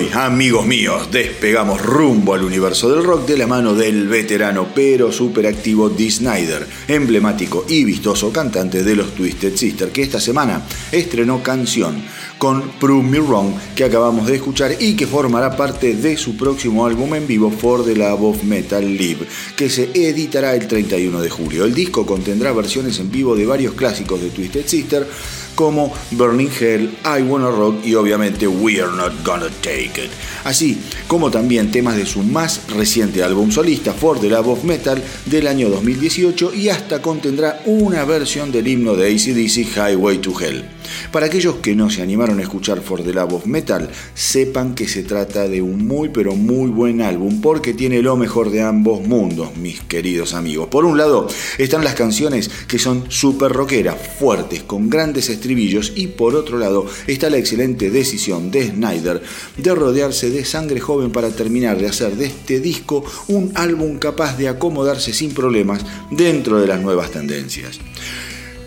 [0.00, 5.12] Hoy, amigos míos, despegamos rumbo al universo del rock de la mano del veterano pero
[5.12, 11.42] superactivo Dee Snyder, emblemático y vistoso cantante de los Twisted Sister, que esta semana estrenó
[11.42, 12.02] canción
[12.40, 16.86] con Prove Me Wrong que acabamos de escuchar y que formará parte de su próximo
[16.86, 21.28] álbum en vivo For the Love of Metal Live, que se editará el 31 de
[21.28, 21.66] julio.
[21.66, 25.06] El disco contendrá versiones en vivo de varios clásicos de Twisted Sister,
[25.54, 30.10] como Burning Hell, I Wanna Rock y obviamente We're Not Gonna Take It.
[30.44, 35.02] Así como también temas de su más reciente álbum solista, For the Love of Metal,
[35.26, 40.79] del año 2018 y hasta contendrá una versión del himno de ACDC Highway to Hell.
[41.12, 44.88] Para aquellos que no se animaron a escuchar For the Love of Metal, sepan que
[44.88, 49.00] se trata de un muy pero muy buen álbum porque tiene lo mejor de ambos
[49.06, 50.68] mundos, mis queridos amigos.
[50.68, 51.28] Por un lado
[51.58, 56.86] están las canciones que son súper rockeras, fuertes, con grandes estribillos y por otro lado
[57.06, 59.22] está la excelente decisión de Snyder
[59.56, 64.36] de rodearse de sangre joven para terminar de hacer de este disco un álbum capaz
[64.36, 67.78] de acomodarse sin problemas dentro de las nuevas tendencias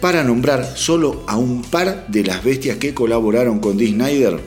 [0.03, 4.37] para nombrar solo a un par de las bestias que colaboraron con Dee Snyder,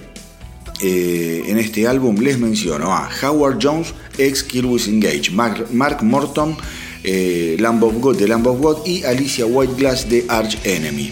[0.82, 6.58] eh, en este álbum les menciono a Howard Jones, ex Killwish Engage, Mark, Morton,
[7.02, 11.10] eh, Lamb of God de Lamb of God y Alicia Whiteglass de Arch Enemy.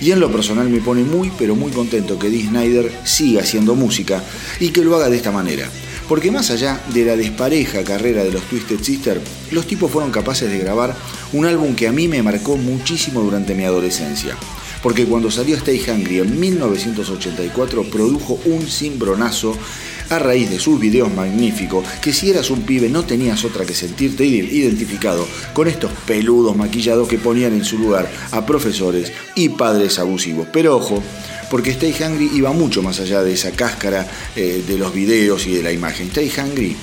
[0.00, 3.74] Y en lo personal me pone muy pero muy contento que Dee Snyder siga haciendo
[3.74, 4.22] música
[4.60, 5.68] y que lo haga de esta manera.
[6.12, 9.18] Porque más allá de la despareja carrera de los Twisted Sister,
[9.50, 10.94] los tipos fueron capaces de grabar
[11.32, 14.36] un álbum que a mí me marcó muchísimo durante mi adolescencia.
[14.82, 19.56] Porque cuando salió Stay Hungry en 1984 produjo un cimbronazo
[20.10, 23.72] a raíz de sus videos magníficos, que si eras un pibe no tenías otra que
[23.72, 29.98] sentirte identificado con estos peludos maquillados que ponían en su lugar a profesores y padres
[29.98, 30.46] abusivos.
[30.52, 31.02] Pero ojo,
[31.52, 35.52] porque Stay Hungry iba mucho más allá de esa cáscara eh, de los videos y
[35.52, 36.06] de la imagen.
[36.06, 36.74] Stay Hungry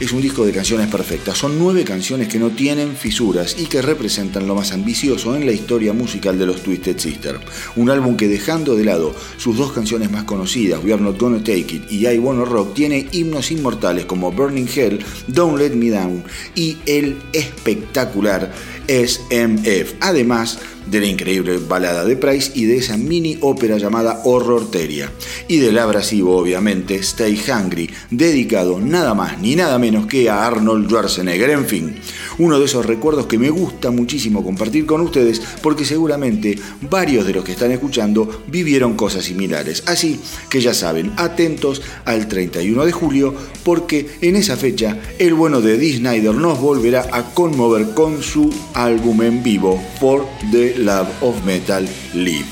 [0.00, 1.38] es un disco de canciones perfectas.
[1.38, 5.52] Son nueve canciones que no tienen fisuras y que representan lo más ambicioso en la
[5.52, 7.38] historia musical de los Twisted Sister.
[7.76, 11.38] Un álbum que dejando de lado sus dos canciones más conocidas, We Are Not Gonna
[11.38, 14.98] Take It y I Wanna Rock, tiene himnos inmortales como Burning Hell,
[15.28, 16.24] Don't Let Me Down
[16.56, 18.52] y el espectacular
[18.88, 19.94] SMF.
[20.00, 20.58] Además,
[20.90, 25.12] de la increíble balada de Price y de esa mini ópera llamada Horror Teria.
[25.46, 30.86] Y del abrasivo, obviamente, Stay Hungry, dedicado nada más ni nada menos que a Arnold
[30.86, 31.50] Schwarzenegger.
[31.50, 31.96] En fin,
[32.38, 37.34] uno de esos recuerdos que me gusta muchísimo compartir con ustedes porque seguramente varios de
[37.34, 39.82] los que están escuchando vivieron cosas similares.
[39.86, 43.34] Así que ya saben, atentos al 31 de julio
[43.64, 48.50] porque en esa fecha el bueno de Dee Snyder nos volverá a conmover con su
[48.78, 52.46] álbum en vivo For the Love of Metal Live.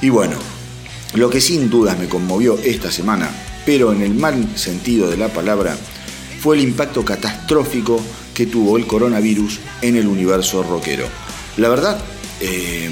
[0.00, 0.36] Y bueno,
[1.14, 3.28] lo que sin dudas me conmovió esta semana,
[3.66, 5.76] pero en el mal sentido de la palabra,
[6.40, 8.00] fue el impacto catastrófico
[8.32, 11.06] que tuvo el coronavirus en el universo rockero.
[11.56, 12.00] La verdad
[12.40, 12.88] eh,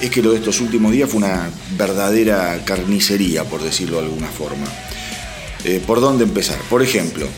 [0.00, 4.28] es que lo de estos últimos días fue una verdadera carnicería, por decirlo de alguna
[4.28, 4.66] forma.
[5.64, 6.58] Eh, ¿Por dónde empezar?
[6.68, 7.28] Por ejemplo,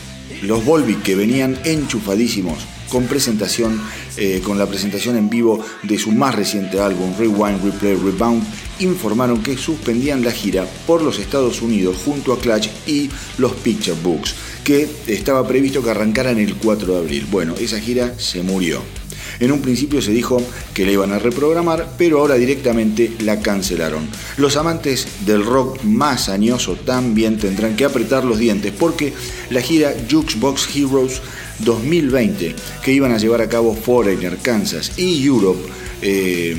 [0.41, 2.57] los Volvic que venían enchufadísimos
[2.89, 3.81] con presentación,
[4.17, 8.43] eh, con la presentación en vivo de su más reciente álbum, Rewind, Replay, Rebound,
[8.79, 13.97] informaron que suspendían la gira por los Estados Unidos junto a Clutch y los Picture
[14.03, 17.27] Books, que estaba previsto que arrancaran el 4 de abril.
[17.31, 19.02] Bueno, esa gira se murió.
[19.39, 20.41] En un principio se dijo
[20.73, 24.07] que la iban a reprogramar, pero ahora directamente la cancelaron.
[24.37, 29.13] Los amantes del rock más añoso también tendrán que apretar los dientes porque
[29.49, 31.21] la gira Jukebox Heroes
[31.59, 35.61] 2020 que iban a llevar a cabo Foreigner, Kansas y Europe
[36.01, 36.55] eh,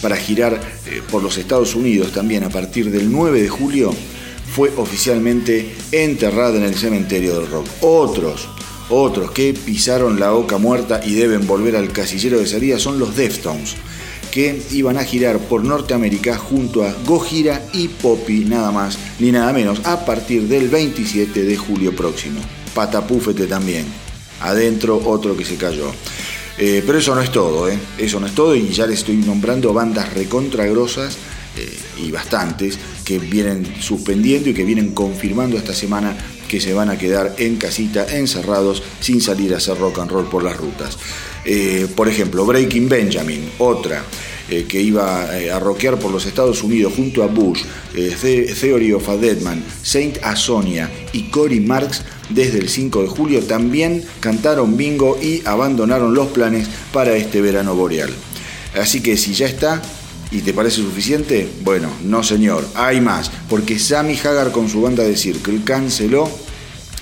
[0.00, 3.94] para girar eh, por los Estados Unidos también a partir del 9 de julio
[4.54, 7.66] fue oficialmente enterrada en el cementerio del rock.
[7.80, 8.48] Otros,
[8.88, 13.16] otros que pisaron la oca muerta y deben volver al casillero de salida son los
[13.16, 13.74] Deftones,
[14.30, 19.52] que iban a girar por Norteamérica junto a Gojira y Poppy, nada más ni nada
[19.52, 22.40] menos, a partir del 27 de julio próximo.
[22.74, 23.86] Patapúfete también
[24.42, 25.92] adentro otro que se cayó.
[26.58, 27.78] Eh, pero eso no es todo, ¿eh?
[27.98, 31.16] eso no es todo y ya les estoy nombrando bandas recontragrosas
[31.56, 36.14] eh, y bastantes que vienen suspendiendo y que vienen confirmando esta semana
[36.52, 40.26] que se van a quedar en casita, encerrados, sin salir a hacer rock and roll
[40.26, 40.98] por las rutas.
[41.46, 44.04] Eh, por ejemplo, Breaking Benjamin, otra.
[44.68, 47.62] que iba a rockear por los Estados Unidos junto a Bush,
[47.94, 54.04] Theory of a Deadman, Saint Asonia y Cory Marks desde el 5 de julio también
[54.20, 58.10] cantaron bingo y abandonaron los planes para este verano boreal.
[58.78, 59.80] Así que si ya está
[60.30, 65.02] y te parece suficiente, bueno, no señor, hay más, porque Sammy Hagar con su banda
[65.02, 66.28] de Circle canceló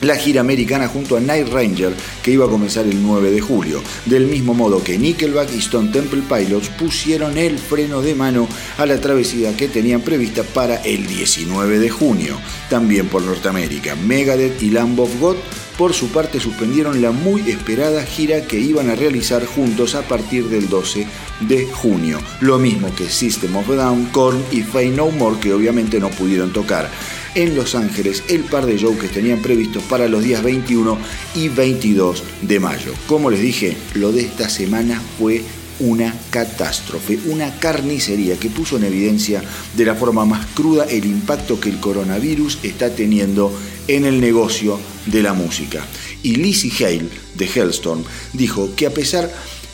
[0.01, 3.83] la gira americana junto a Night Ranger que iba a comenzar el 9 de julio,
[4.07, 8.87] del mismo modo que Nickelback y Stone Temple Pilots pusieron el freno de mano a
[8.87, 12.39] la travesía que tenían prevista para el 19 de junio,
[12.69, 13.97] también por Norteamérica.
[13.97, 15.37] Megadeth y Lamb of God
[15.77, 20.45] por su parte suspendieron la muy esperada gira que iban a realizar juntos a partir
[20.49, 21.07] del 12
[21.41, 25.55] de junio, lo mismo que System of a Down, Korn y Fey No More que
[25.55, 26.91] obviamente no pudieron tocar
[27.35, 30.99] en Los Ángeles el par de shows que tenían previstos para los días 21
[31.35, 32.93] y 22 de mayo.
[33.07, 35.43] Como les dije, lo de esta semana fue
[35.81, 39.43] una catástrofe, una carnicería que puso en evidencia
[39.77, 43.53] de la forma más cruda el impacto que el coronavirus está teniendo
[43.89, 45.87] en el negocio de la música.
[46.23, 49.33] Y Lizzie Hale, de Hellstorm, dijo que a pesar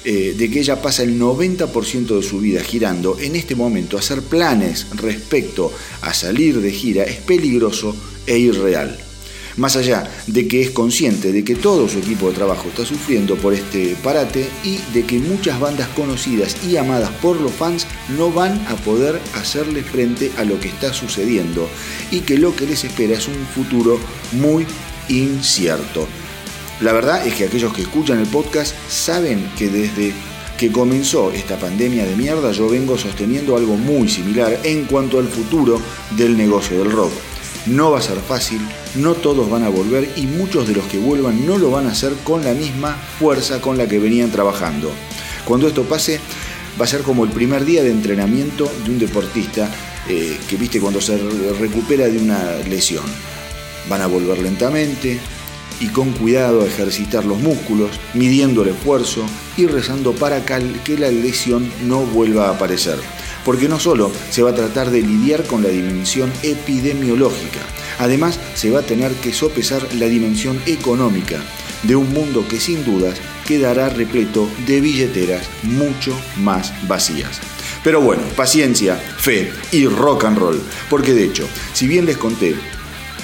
[0.09, 4.23] eh, de que ella pasa el 90% de su vida girando, en este momento hacer
[4.23, 7.93] planes respecto a salir de gira es peligroso
[8.25, 8.97] e irreal.
[9.57, 13.35] Más allá de que es consciente de que todo su equipo de trabajo está sufriendo
[13.35, 18.31] por este parate y de que muchas bandas conocidas y amadas por los fans no
[18.31, 21.69] van a poder hacerle frente a lo que está sucediendo
[22.13, 23.99] y que lo que les espera es un futuro
[24.31, 24.65] muy
[25.09, 26.07] incierto.
[26.81, 30.13] La verdad es que aquellos que escuchan el podcast saben que desde
[30.59, 35.27] que comenzó esta pandemia de mierda yo vengo sosteniendo algo muy similar en cuanto al
[35.27, 35.81] futuro
[36.17, 37.13] del negocio del rock.
[37.65, 38.61] No va a ser fácil,
[38.95, 41.93] no todos van a volver y muchos de los que vuelvan no lo van a
[41.93, 44.91] hacer con la misma fuerza con la que venían trabajando.
[45.47, 46.21] Cuando esto pase,
[46.79, 49.71] va a ser como el primer día de entrenamiento de un deportista
[50.09, 51.17] eh, que viste cuando se
[51.59, 53.05] recupera de una lesión.
[53.89, 55.19] Van a volver lentamente
[55.81, 59.25] y con cuidado ejercitar los músculos, midiendo el esfuerzo
[59.57, 62.99] y rezando para que la lesión no vuelva a aparecer
[63.47, 67.61] porque no solo se va a tratar de lidiar con la dimensión epidemiológica,
[68.01, 71.41] además se va a tener que sopesar la dimensión económica
[71.85, 77.41] de un mundo que sin dudas quedará repleto de billeteras mucho más vacías.
[77.85, 82.57] Pero bueno, paciencia, fe y rock and roll, porque de hecho, si bien les conté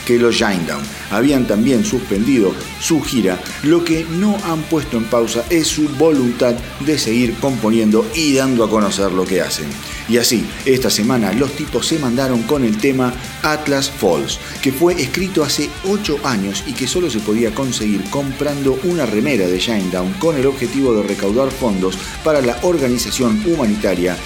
[0.07, 5.45] que los Shinedown habían también suspendido su gira, lo que no han puesto en pausa
[5.51, 9.67] es su voluntad de seguir componiendo y dando a conocer lo que hacen.
[10.09, 15.01] Y así, esta semana los tipos se mandaron con el tema Atlas Falls, que fue
[15.01, 20.13] escrito hace 8 años y que solo se podía conseguir comprando una remera de Shinedown
[20.15, 24.17] con el objetivo de recaudar fondos para la organización humanitaria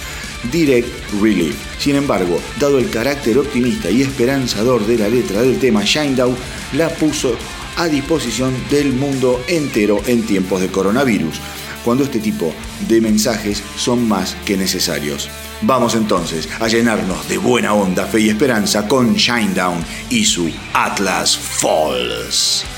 [0.50, 0.88] Direct
[1.20, 1.56] Relief.
[1.78, 6.36] Sin embargo, dado el carácter optimista y esperanzador de la letra del tema, Shinedown
[6.72, 7.36] la puso
[7.76, 11.40] a disposición del mundo entero en tiempos de coronavirus,
[11.84, 12.52] cuando este tipo
[12.88, 15.28] de mensajes son más que necesarios.
[15.62, 21.36] Vamos entonces a llenarnos de buena onda, fe y esperanza con Shinedown y su Atlas
[21.36, 22.75] Falls.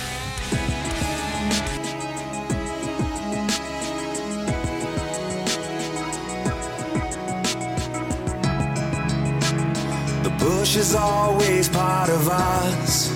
[10.76, 13.10] Is always part of us,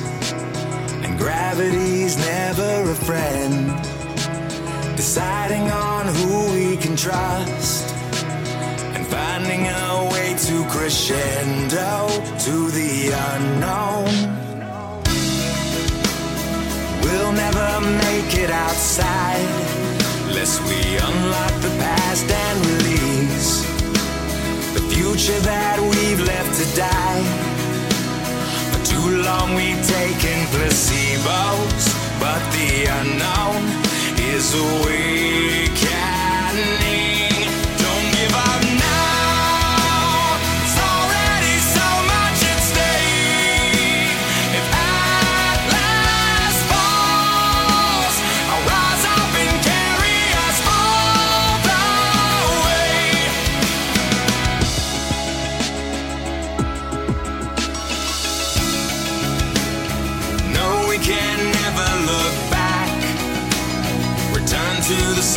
[1.04, 3.68] and gravity's never a friend.
[4.96, 7.94] Deciding on who we can trust,
[8.94, 12.08] and finding a way to crescendo
[12.46, 14.12] to the unknown.
[17.02, 17.68] We'll never
[18.06, 19.46] make it outside
[20.28, 23.01] unless we unlock the past and release
[24.94, 27.24] future that we've left to die.
[28.72, 31.84] For too long we've taken placebos,
[32.20, 33.62] but the unknown
[34.34, 34.92] is awakening.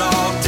[0.02, 0.45] At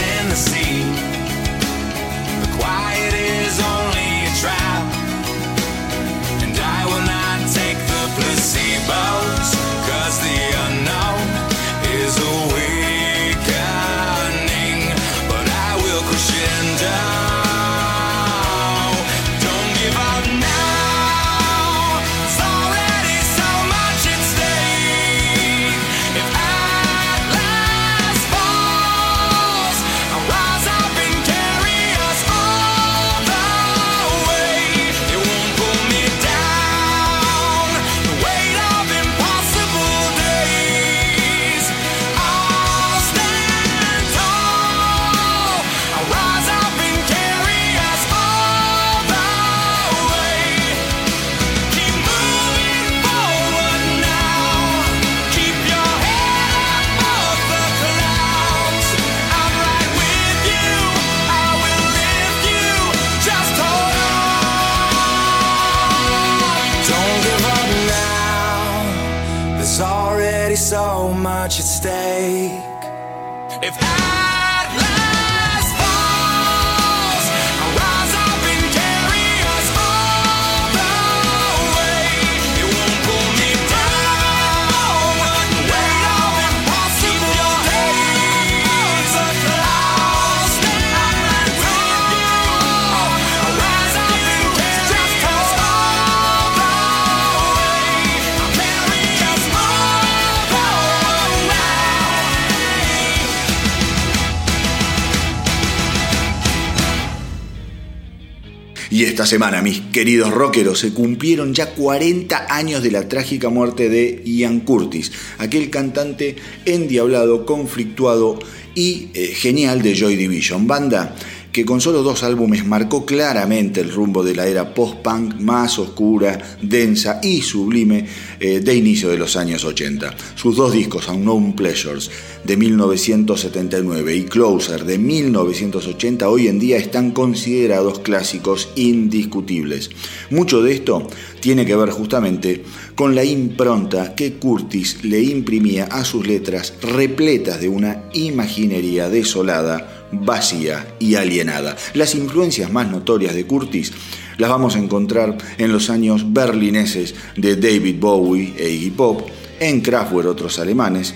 [109.27, 114.61] semana, mis queridos rockeros, se cumplieron ya 40 años de la trágica muerte de Ian
[114.61, 118.39] Curtis, aquel cantante endiablado, conflictuado
[118.73, 121.13] y eh, genial de Joy Division, banda
[121.57, 126.37] que con solo dos álbumes marcó claramente el rumbo de la era post-punk más oscura,
[126.61, 128.05] densa y sublime
[128.39, 130.15] eh, de inicio de los años 80.
[130.35, 132.11] Sus dos discos, Unknown Pleasures
[132.43, 139.89] de 1979 y Closer de 1980, hoy en día están considerados clásicos indiscutibles.
[140.29, 141.07] Mucho de esto
[141.39, 147.59] tiene que ver justamente con la impronta que Curtis le imprimía a sus letras repletas
[147.59, 151.75] de una imaginería desolada vacía y alienada.
[151.93, 153.91] Las influencias más notorias de Curtis
[154.37, 159.27] las vamos a encontrar en los años berlineses de David Bowie e Iggy Pop,
[159.59, 161.15] en Kraftwerk otros alemanes,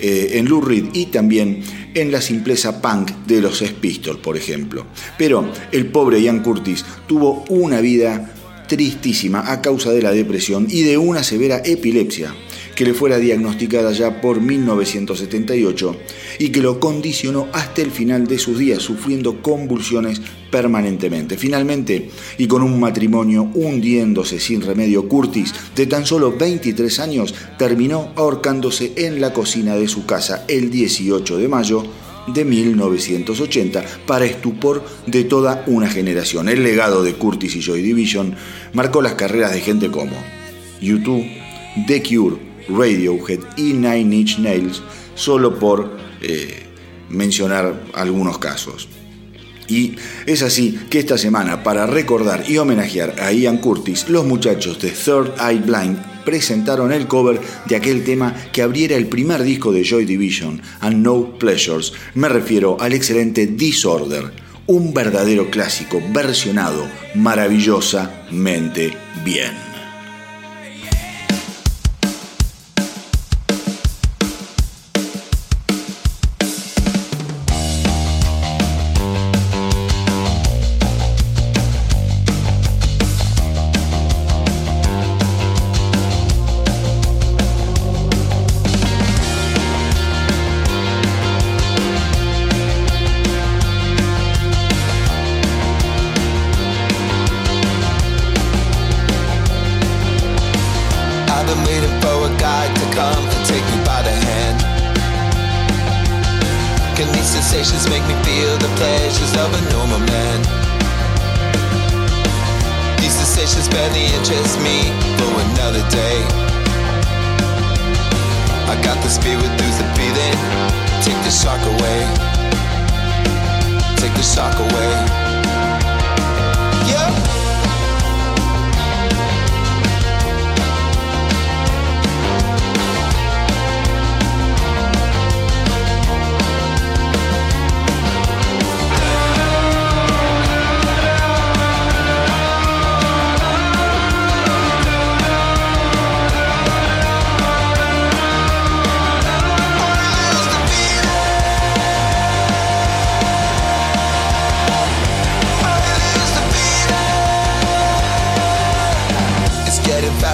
[0.00, 1.62] eh, en Lou Reed y también
[1.94, 4.86] en la simpleza punk de los Pistols, por ejemplo.
[5.16, 8.34] Pero el pobre Ian Curtis tuvo una vida
[8.68, 12.34] tristísima a causa de la depresión y de una severa epilepsia
[12.78, 15.96] que le fuera diagnosticada ya por 1978
[16.38, 21.36] y que lo condicionó hasta el final de sus días, sufriendo convulsiones permanentemente.
[21.36, 22.08] Finalmente,
[22.38, 28.92] y con un matrimonio hundiéndose sin remedio, Curtis, de tan solo 23 años, terminó ahorcándose
[28.94, 31.82] en la cocina de su casa el 18 de mayo
[32.28, 36.48] de 1980 para estupor de toda una generación.
[36.48, 38.36] El legado de Curtis y Joy Division
[38.72, 40.14] marcó las carreras de gente como
[40.80, 41.26] YouTube,
[41.88, 44.82] The Cure, Radiohead y Nine Inch Nails,
[45.14, 46.66] solo por eh,
[47.08, 48.88] mencionar algunos casos.
[49.68, 54.80] Y es así que esta semana, para recordar y homenajear a Ian Curtis, los muchachos
[54.80, 59.72] de Third Eye Blind presentaron el cover de aquel tema que abriera el primer disco
[59.72, 61.92] de Joy Division, And No Pleasures.
[62.14, 64.32] Me refiero al excelente Disorder,
[64.66, 68.92] un verdadero clásico versionado maravillosamente
[69.24, 69.67] bien.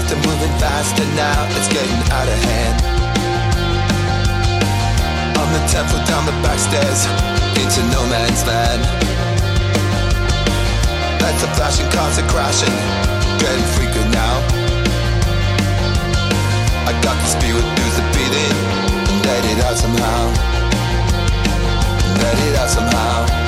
[0.04, 1.46] left and moving faster now.
[1.56, 2.76] It's getting out of hand.
[5.40, 7.06] On the temple down the back stairs
[7.56, 8.82] into no man's land.
[11.22, 12.74] Lights are flashing, cars are crashing,
[13.38, 14.36] getting freaky now.
[16.86, 18.56] I got the spirit, lose the beating,
[19.08, 20.22] and let it out somehow.
[22.20, 23.43] Let it out somehow.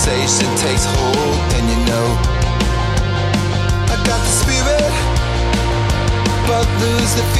[0.00, 2.06] sensation takes hold, and you know
[3.92, 4.92] I got the spirit,
[6.46, 7.39] but lose the fear.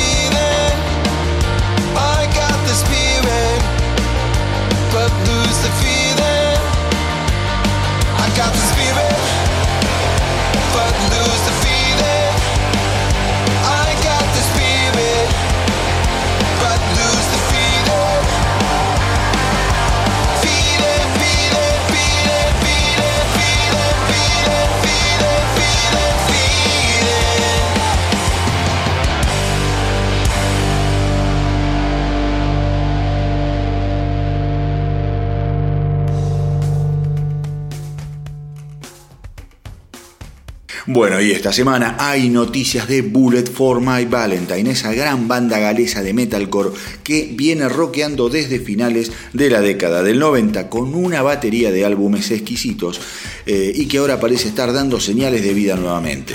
[40.92, 46.02] Bueno, y esta semana hay noticias de Bullet for My Valentine, esa gran banda galesa
[46.02, 46.70] de metalcore
[47.04, 52.32] que viene rockeando desde finales de la década del 90 con una batería de álbumes
[52.32, 53.00] exquisitos
[53.46, 56.34] eh, y que ahora parece estar dando señales de vida nuevamente.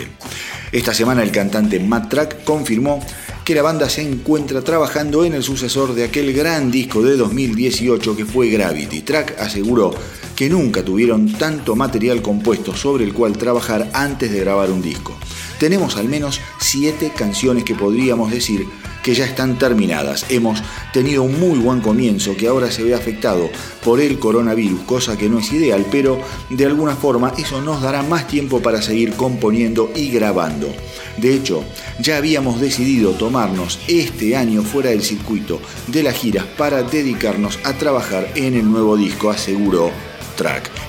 [0.72, 3.06] Esta semana el cantante Matt Track confirmó
[3.44, 8.16] que la banda se encuentra trabajando en el sucesor de aquel gran disco de 2018
[8.16, 9.02] que fue Gravity.
[9.02, 9.94] Track aseguró
[10.36, 15.18] que nunca tuvieron tanto material compuesto sobre el cual trabajar antes de grabar un disco.
[15.60, 18.68] Tenemos al menos siete canciones que podríamos decir
[19.06, 20.26] que ya están terminadas.
[20.30, 23.50] Hemos tenido un muy buen comienzo que ahora se ve afectado
[23.84, 26.20] por el coronavirus, cosa que no es ideal, pero
[26.50, 30.74] de alguna forma eso nos dará más tiempo para seguir componiendo y grabando.
[31.18, 31.64] De hecho,
[32.00, 37.74] ya habíamos decidido tomarnos este año fuera del circuito de las giras para dedicarnos a
[37.74, 39.92] trabajar en el nuevo disco, aseguró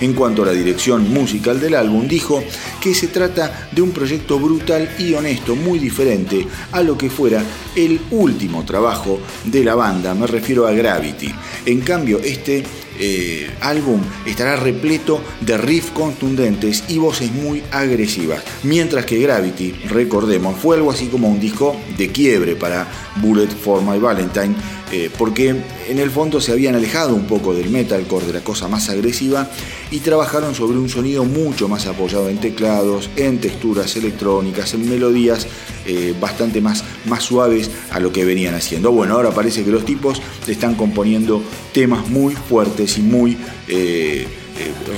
[0.01, 2.43] En cuanto a la dirección musical del álbum, dijo
[2.81, 7.43] que se trata de un proyecto brutal y honesto, muy diferente a lo que fuera
[7.77, 11.33] el último trabajo de la banda, me refiero a Gravity.
[11.65, 12.65] En cambio, este
[12.99, 20.59] eh, álbum estará repleto de riffs contundentes y voces muy agresivas, mientras que Gravity, recordemos,
[20.59, 24.55] fue algo así como un disco de quiebre para Bullet for My Valentine,
[24.93, 25.49] eh, porque
[25.89, 29.51] en el fondo se habían alejado un poco del metalcore, de la cosa más agresiva,
[29.91, 35.49] y trabajaron sobre un sonido mucho más apoyado en teclados, en texturas electrónicas, en melodías
[35.87, 38.93] eh, bastante más, más suaves a lo que venían haciendo.
[38.93, 43.37] Bueno, ahora parece que los tipos están componiendo temas muy fuertes y muy
[43.69, 44.27] eh,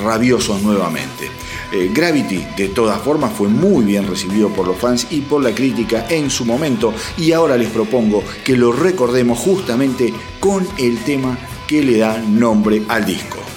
[0.04, 1.24] rabiosos nuevamente.
[1.70, 5.54] Eh, Gravity, de todas formas, fue muy bien recibido por los fans y por la
[5.54, 11.38] crítica en su momento y ahora les propongo que lo recordemos justamente con el tema
[11.66, 13.47] que le da nombre al disco.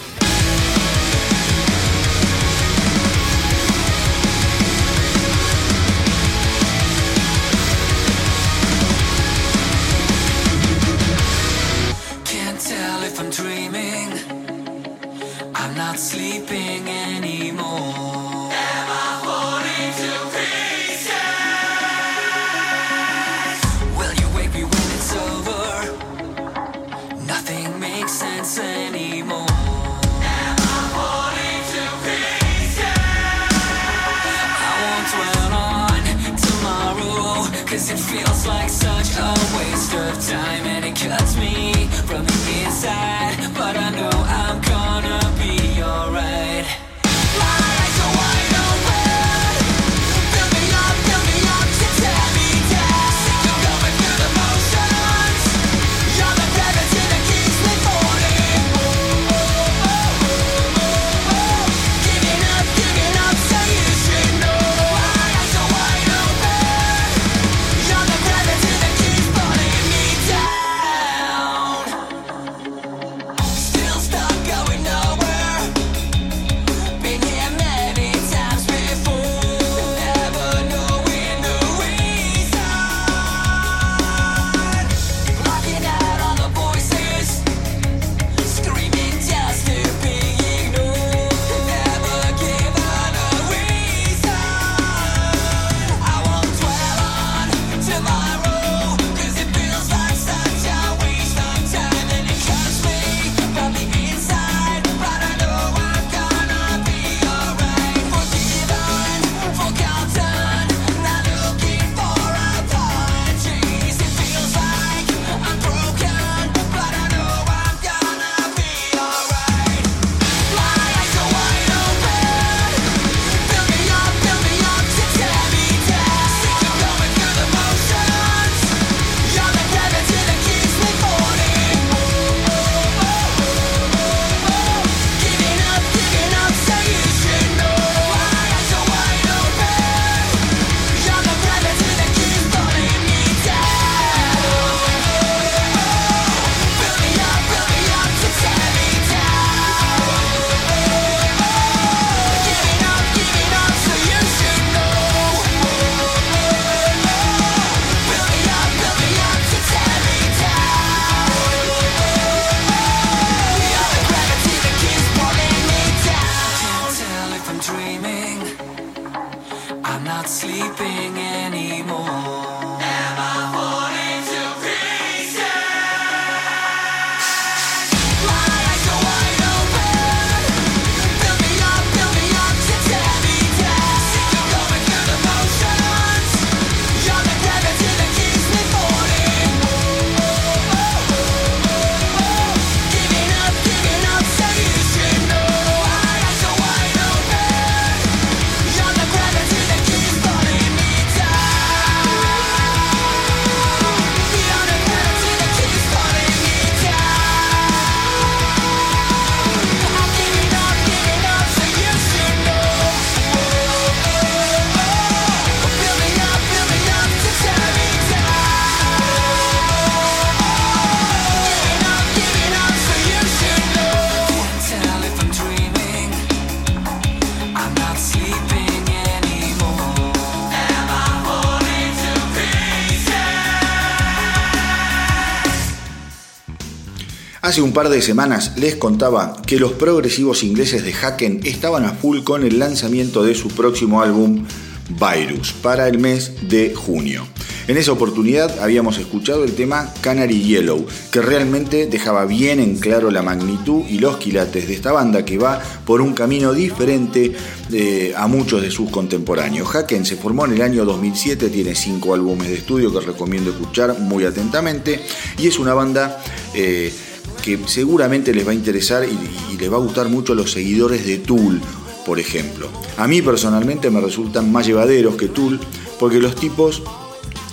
[237.51, 241.91] Hace un par de semanas les contaba que los progresivos ingleses de Haken estaban a
[241.91, 244.45] full con el lanzamiento de su próximo álbum
[244.87, 247.27] Virus para el mes de junio.
[247.67, 253.11] En esa oportunidad habíamos escuchado el tema Canary Yellow, que realmente dejaba bien en claro
[253.11, 257.33] la magnitud y los quilates de esta banda que va por un camino diferente
[257.73, 259.75] eh, a muchos de sus contemporáneos.
[259.75, 263.99] Haken se formó en el año 2007, tiene cinco álbumes de estudio que recomiendo escuchar
[263.99, 265.01] muy atentamente
[265.37, 266.23] y es una banda...
[266.53, 266.93] Eh,
[267.41, 271.05] que seguramente les va a interesar y, les va a gustar mucho a los seguidores
[271.05, 271.61] de Tool,
[272.05, 272.69] por ejemplo.
[272.97, 275.59] A mí personalmente me resultan más llevaderos que Tool
[275.99, 276.81] porque los tipos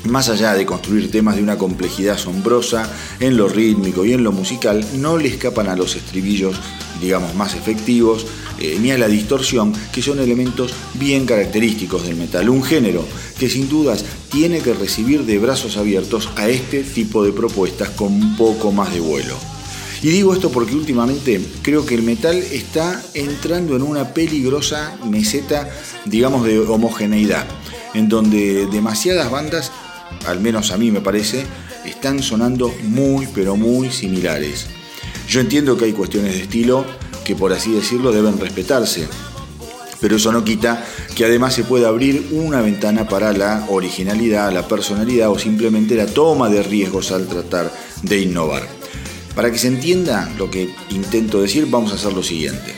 [0.04, 4.32] más allá de construir temas de una complejidad asombrosa en lo rítmico y en lo
[4.32, 6.56] musical, no le escapan a los estribillos,
[7.00, 8.26] digamos, más efectivos,
[8.60, 12.48] eh, ni a la distorsión, que son elementos bien característicos del metal.
[12.48, 13.04] Un género
[13.38, 18.12] que sin dudas tiene que recibir de brazos abiertos a este tipo de propuestas con
[18.12, 19.57] un poco más de vuelo.
[20.02, 25.68] Y digo esto porque últimamente creo que el metal está entrando en una peligrosa meseta,
[26.04, 27.46] digamos, de homogeneidad,
[27.94, 29.72] en donde demasiadas bandas
[30.26, 31.44] al menos a mí me parece,
[31.84, 34.66] están sonando muy pero muy similares.
[35.28, 36.84] Yo entiendo que hay cuestiones de estilo
[37.24, 39.06] que por así decirlo deben respetarse,
[40.00, 40.84] pero eso no quita
[41.14, 46.06] que además se pueda abrir una ventana para la originalidad, la personalidad o simplemente la
[46.06, 48.77] toma de riesgos al tratar de innovar.
[49.38, 52.74] Para que se entienda lo que intento decir, vamos a hacer lo siguiente.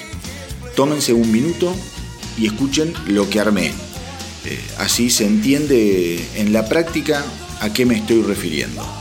[0.77, 1.75] Tómense un minuto
[2.37, 3.73] y escuchen lo que armé
[4.45, 7.25] eh, así se entiende en la práctica
[7.61, 9.00] a qué me estoy refiriendo.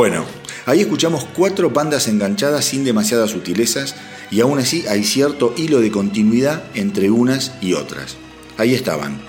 [0.00, 0.24] Bueno,
[0.64, 3.94] ahí escuchamos cuatro bandas enganchadas sin demasiadas sutilezas
[4.30, 8.16] y aún así hay cierto hilo de continuidad entre unas y otras.
[8.56, 9.20] Ahí estaban.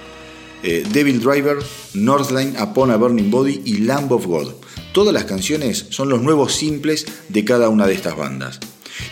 [0.63, 1.57] Eh, Devil Driver,
[1.93, 4.53] Northline, Upon a Burning Body y Lamb of God.
[4.93, 8.61] Todas las canciones son los nuevos simples de cada una de estas bandas.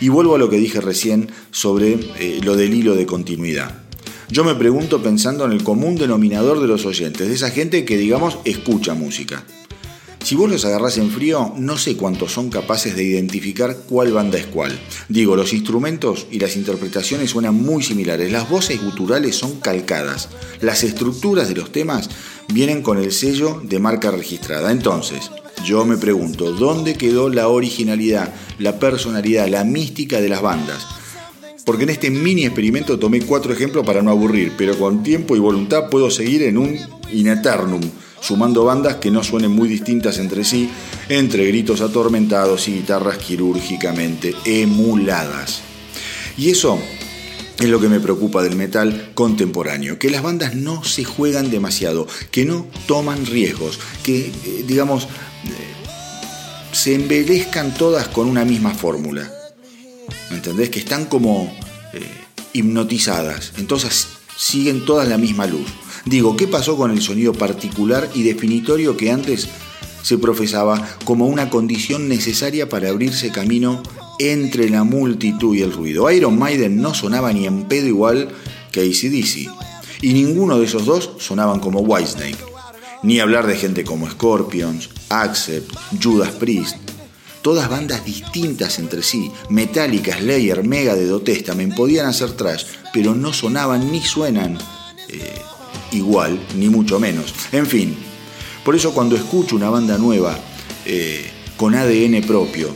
[0.00, 3.82] Y vuelvo a lo que dije recién sobre eh, lo del hilo de continuidad.
[4.30, 7.98] Yo me pregunto pensando en el común denominador de los oyentes, de esa gente que
[7.98, 9.44] digamos escucha música.
[10.30, 14.38] Si vos los agarrás en frío, no sé cuántos son capaces de identificar cuál banda
[14.38, 14.78] es cuál.
[15.08, 20.28] Digo, los instrumentos y las interpretaciones suenan muy similares, las voces guturales son calcadas,
[20.60, 22.10] las estructuras de los temas
[22.46, 24.70] vienen con el sello de marca registrada.
[24.70, 25.32] Entonces,
[25.64, 30.86] yo me pregunto, ¿dónde quedó la originalidad, la personalidad, la mística de las bandas?
[31.64, 35.40] Porque en este mini experimento tomé cuatro ejemplos para no aburrir, pero con tiempo y
[35.40, 36.78] voluntad puedo seguir en un
[37.10, 37.80] in eternum
[38.20, 40.70] sumando bandas que no suenen muy distintas entre sí,
[41.08, 45.62] entre gritos atormentados y guitarras quirúrgicamente emuladas.
[46.36, 46.78] Y eso
[47.58, 52.06] es lo que me preocupa del metal contemporáneo, que las bandas no se juegan demasiado,
[52.30, 55.08] que no toman riesgos, que, eh, digamos, eh,
[56.72, 59.30] se embelezcan todas con una misma fórmula.
[60.30, 60.70] ¿Me entendés?
[60.70, 61.54] Que están como
[61.92, 62.00] eh,
[62.54, 65.68] hipnotizadas, entonces siguen todas la misma luz.
[66.06, 69.48] Digo, ¿qué pasó con el sonido particular y definitorio que antes
[70.02, 73.82] se profesaba como una condición necesaria para abrirse camino
[74.18, 76.10] entre la multitud y el ruido?
[76.10, 78.30] Iron Maiden no sonaba ni en pedo igual
[78.72, 79.50] que ACDC,
[80.02, 82.50] y ninguno de esos dos sonaban como Whitesnake.
[83.02, 86.76] Ni hablar de gente como Scorpions, Accept, Judas Priest.
[87.42, 93.32] Todas bandas distintas entre sí, Metallica, Slayer, Mega de Testament, podían hacer trash, pero no
[93.32, 94.58] sonaban ni suenan
[95.08, 95.40] eh,
[95.92, 97.34] igual, ni mucho menos.
[97.52, 97.96] En fin,
[98.64, 100.38] por eso cuando escucho una banda nueva
[100.84, 102.74] eh, con ADN propio,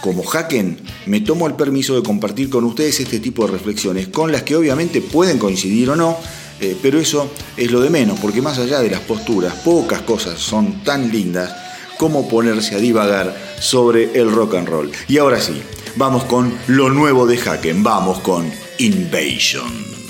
[0.00, 4.30] como Haken, me tomo el permiso de compartir con ustedes este tipo de reflexiones, con
[4.30, 6.16] las que obviamente pueden coincidir o no,
[6.60, 10.38] eh, pero eso es lo de menos, porque más allá de las posturas, pocas cosas
[10.38, 11.54] son tan lindas
[11.98, 14.92] como ponerse a divagar sobre el rock and roll.
[15.08, 15.62] Y ahora sí,
[15.96, 20.03] vamos con lo nuevo de Haken, vamos con Invasion.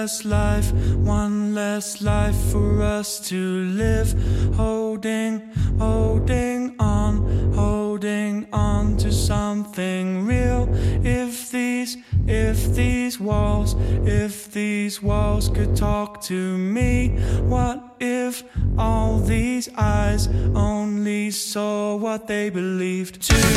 [0.00, 4.14] Less life, one less life for us to live.
[4.54, 10.68] Holding, holding on, holding on to something real.
[11.04, 13.74] If these, if these walls,
[14.06, 18.42] if these walls could talk to me, what if
[18.80, 23.20] all these eyes only saw what they believed?
[23.20, 23.50] Too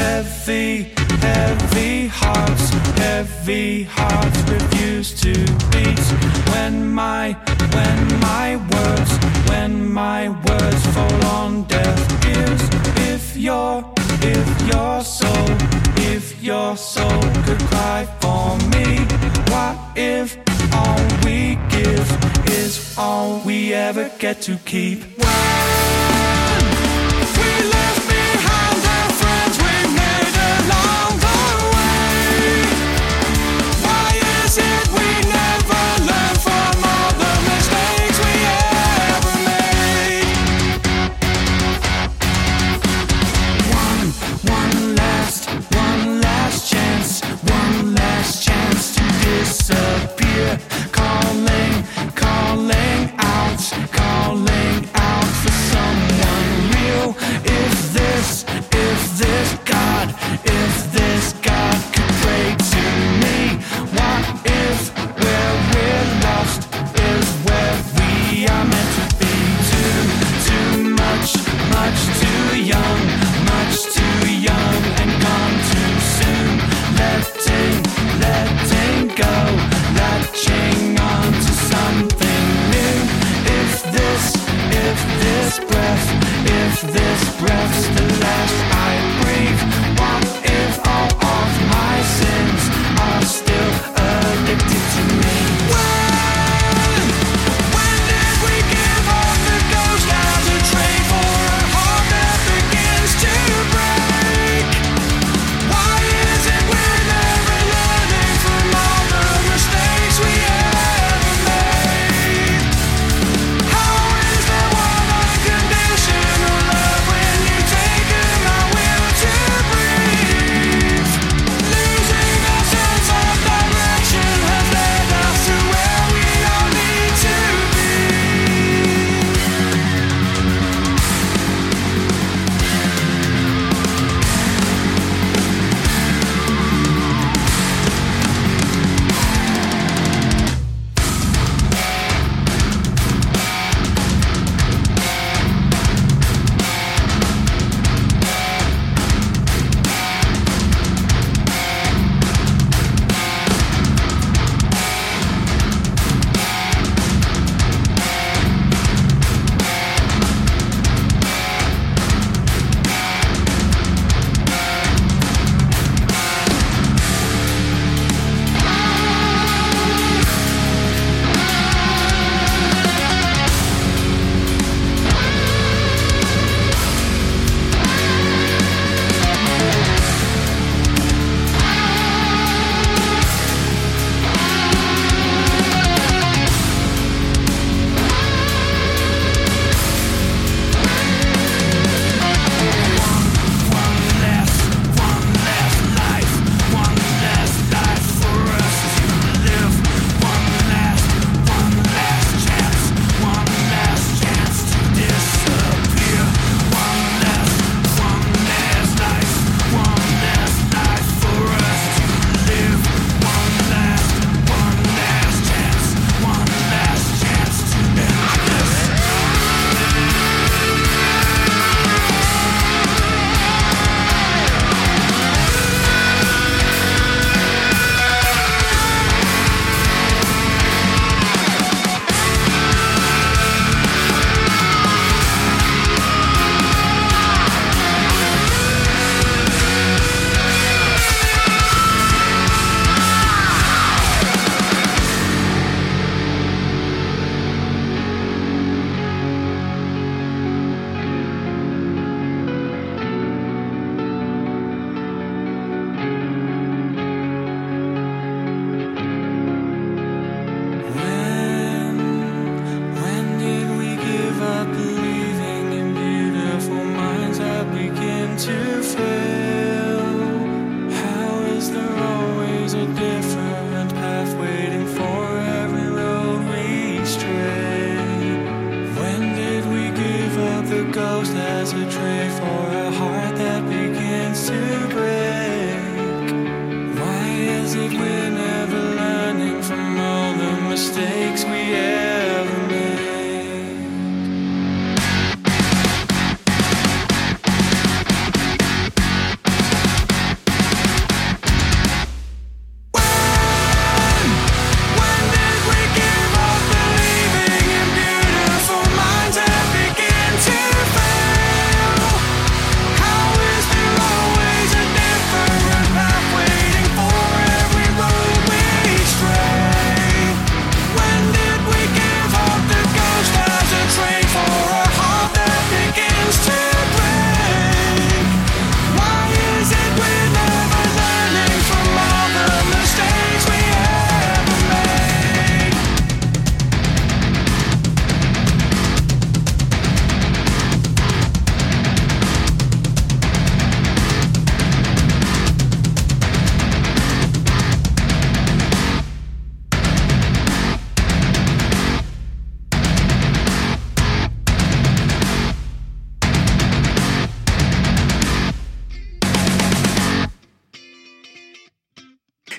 [0.00, 0.84] heavy,
[1.20, 5.34] heavy hearts, heavy hearts refuse to
[5.72, 6.06] beat.
[6.54, 7.34] When my,
[7.76, 9.12] when my words,
[9.50, 12.62] when my words fall on deaf ears.
[13.12, 13.84] If your,
[14.22, 15.48] if your soul,
[16.14, 18.86] if your soul could cry for me,
[19.52, 20.38] what if
[20.72, 25.02] all we give is all we ever get to keep?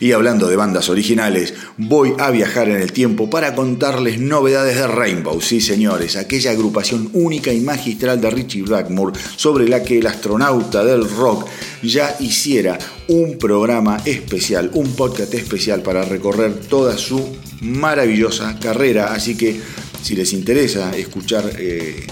[0.03, 4.85] Y hablando de bandas originales, voy a viajar en el tiempo para contarles novedades de
[4.85, 10.07] Rainbow, sí señores, aquella agrupación única y magistral de Richie Blackmore sobre la que el
[10.07, 11.47] astronauta del rock
[11.81, 12.77] ya hiciera
[13.07, 19.13] un programa especial, un podcast especial para recorrer toda su maravillosa carrera.
[19.13, 19.57] Así que
[20.01, 21.49] si les interesa escuchar...
[21.57, 22.05] Eh,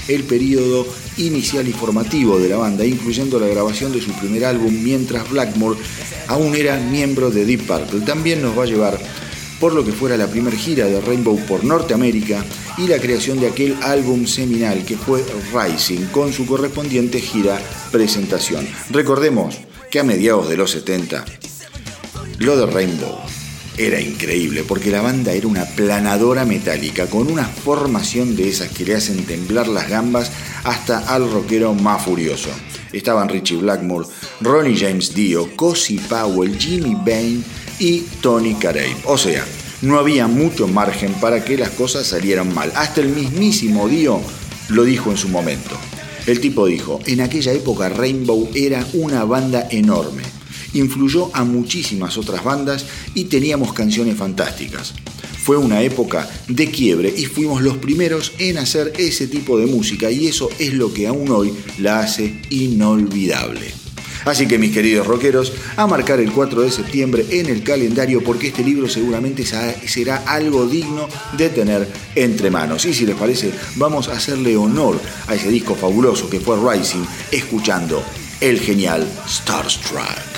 [0.08, 0.86] el periodo
[1.18, 5.80] inicial y formativo de la banda, incluyendo la grabación de su primer álbum mientras Blackmore
[6.28, 8.02] aún era miembro de Deep Purple.
[8.02, 9.00] También nos va a llevar
[9.60, 12.44] por lo que fuera la primera gira de Rainbow por Norteamérica
[12.78, 17.60] y la creación de aquel álbum seminal que fue Rising con su correspondiente gira
[17.92, 18.68] presentación.
[18.90, 19.56] Recordemos
[19.90, 21.24] que a mediados de los 70,
[22.40, 23.18] lo de Rainbow
[23.78, 28.86] era increíble porque la banda era una planadora metálica con una formación de esas que
[28.86, 30.32] le hacen temblar las gambas
[30.64, 32.50] hasta al rockero más furioso.
[32.94, 34.08] Estaban Richie Blackmore,
[34.42, 37.44] Ronnie James Dio, Cozy Powell, Jimmy Bain
[37.80, 38.96] y Tony Carey.
[39.06, 39.44] O sea,
[39.82, 42.72] no había mucho margen para que las cosas salieran mal.
[42.76, 44.22] Hasta el mismísimo Dio
[44.70, 45.76] lo dijo en su momento.
[46.26, 50.24] El tipo dijo, en aquella época Rainbow era una banda enorme
[50.76, 54.94] influyó a muchísimas otras bandas y teníamos canciones fantásticas.
[55.44, 60.10] Fue una época de quiebre y fuimos los primeros en hacer ese tipo de música
[60.10, 63.86] y eso es lo que aún hoy la hace inolvidable.
[64.26, 68.48] Así que mis queridos rockeros, a marcar el 4 de septiembre en el calendario porque
[68.48, 71.08] este libro seguramente será algo digno
[71.38, 72.86] de tener entre manos.
[72.86, 77.06] Y si les parece, vamos a hacerle honor a ese disco fabuloso que fue Rising,
[77.32, 78.04] escuchando
[78.42, 80.35] el genial Starstruck.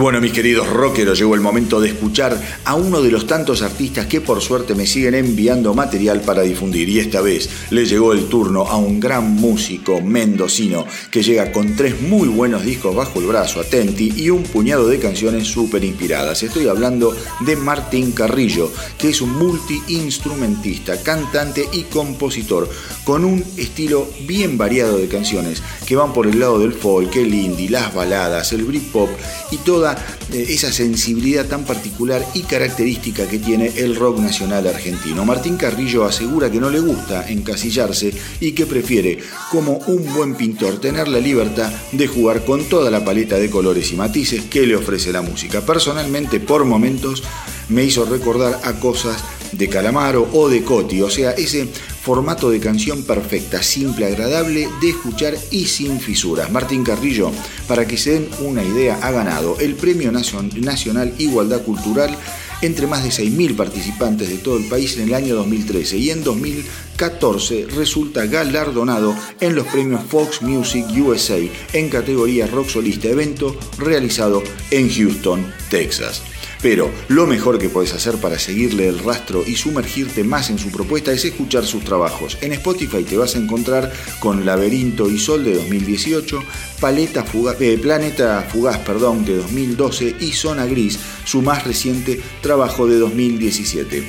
[0.00, 4.06] Bueno, mis queridos rockeros, llegó el momento de escuchar a uno de los tantos artistas
[4.06, 6.88] que por suerte me siguen enviando material para difundir.
[6.88, 11.76] Y esta vez le llegó el turno a un gran músico mendocino que llega con
[11.76, 16.42] tres muy buenos discos bajo el brazo, Atenti, y un puñado de canciones súper inspiradas.
[16.42, 22.70] Estoy hablando de Martín Carrillo, que es un multi-instrumentista, cantante y compositor,
[23.04, 27.34] con un estilo bien variado de canciones que van por el lado del folk, el
[27.34, 29.10] indie, las baladas, el Britpop
[29.50, 29.89] y toda
[30.32, 35.24] eh, esa sensibilidad tan particular y característica que tiene el rock nacional argentino.
[35.24, 39.18] Martín Carrillo asegura que no le gusta encasillarse y que prefiere,
[39.50, 43.92] como un buen pintor, tener la libertad de jugar con toda la paleta de colores
[43.92, 45.60] y matices que le ofrece la música.
[45.60, 47.22] Personalmente, por momentos,
[47.68, 49.22] me hizo recordar a cosas
[49.52, 51.68] de Calamaro o de Coti, o sea, ese
[52.02, 56.50] formato de canción perfecta, simple, agradable de escuchar y sin fisuras.
[56.50, 57.30] Martín Carrillo,
[57.68, 62.16] para que se den una idea, ha ganado el Premio Nacional Igualdad Cultural
[62.62, 66.22] entre más de 6.000 participantes de todo el país en el año 2013 y en
[66.22, 71.38] 2014 resulta galardonado en los premios Fox Music USA
[71.72, 76.22] en categoría rock solista, evento realizado en Houston, Texas.
[76.62, 80.70] Pero lo mejor que puedes hacer para seguirle el rastro y sumergirte más en su
[80.70, 82.36] propuesta es escuchar sus trabajos.
[82.42, 86.42] En Spotify te vas a encontrar con Laberinto y Sol de 2018,
[86.80, 87.24] Paleta
[87.60, 94.04] eh, Planeta Fugaz perdón, de 2012 y Zona Gris, su más reciente trabajo de 2017.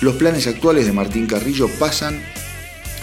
[0.00, 2.22] Los planes actuales de Martín Carrillo pasan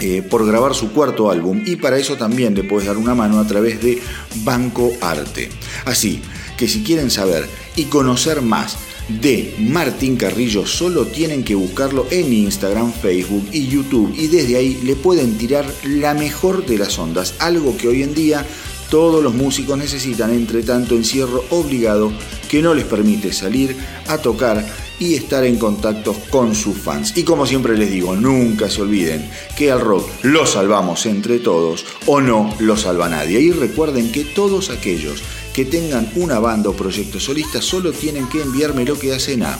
[0.00, 3.38] eh, por grabar su cuarto álbum y para eso también le puedes dar una mano
[3.38, 4.00] a través de
[4.44, 5.50] Banco Arte.
[5.84, 6.22] Así
[6.56, 7.46] que si quieren saber
[7.76, 8.78] y conocer más
[9.08, 14.80] de Martín Carrillo, solo tienen que buscarlo en Instagram, Facebook y YouTube y desde ahí
[14.82, 18.46] le pueden tirar la mejor de las ondas, algo que hoy en día
[18.90, 22.12] todos los músicos necesitan entre tanto encierro obligado
[22.48, 23.76] que no les permite salir
[24.06, 24.64] a tocar
[24.98, 27.12] y estar en contacto con sus fans.
[27.16, 31.84] Y como siempre les digo, nunca se olviden que al rock lo salvamos entre todos
[32.06, 33.40] o no lo salva nadie.
[33.40, 35.22] Y recuerden que todos aquellos
[35.54, 39.58] que tengan una banda o proyecto solista solo tienen que enviarme lo que hacen a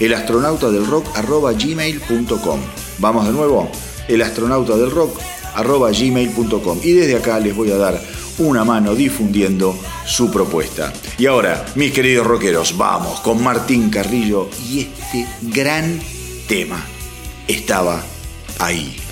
[0.00, 2.60] elastronautadelrock.gmail.com
[2.98, 3.70] Vamos de nuevo,
[4.08, 8.00] elastronautadelrock.gmail.com Y desde acá les voy a dar
[8.38, 10.92] una mano difundiendo su propuesta.
[11.18, 16.00] Y ahora, mis queridos rockeros, vamos con Martín Carrillo y este gran
[16.48, 16.84] tema
[17.46, 18.02] estaba
[18.58, 19.03] ahí.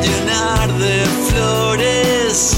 [0.00, 2.56] llenar de flores.